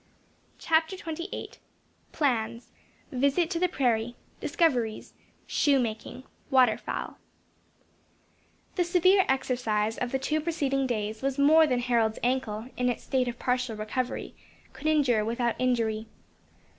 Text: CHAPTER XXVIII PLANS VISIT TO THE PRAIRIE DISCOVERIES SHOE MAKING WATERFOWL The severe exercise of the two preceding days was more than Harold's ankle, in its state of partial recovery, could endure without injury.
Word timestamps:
CHAPTER 0.57 0.95
XXVIII 0.95 1.51
PLANS 2.11 2.71
VISIT 3.11 3.51
TO 3.51 3.59
THE 3.59 3.67
PRAIRIE 3.67 4.15
DISCOVERIES 4.39 5.13
SHOE 5.45 5.77
MAKING 5.79 6.23
WATERFOWL 6.49 7.19
The 8.77 8.83
severe 8.83 9.25
exercise 9.29 9.99
of 9.99 10.11
the 10.11 10.17
two 10.17 10.41
preceding 10.41 10.87
days 10.87 11.21
was 11.21 11.37
more 11.37 11.67
than 11.67 11.81
Harold's 11.81 12.17
ankle, 12.23 12.67
in 12.75 12.89
its 12.89 13.03
state 13.03 13.27
of 13.27 13.37
partial 13.37 13.75
recovery, 13.75 14.33
could 14.73 14.87
endure 14.87 15.23
without 15.23 15.53
injury. 15.59 16.07